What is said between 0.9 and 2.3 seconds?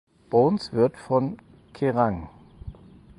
von Kerrang!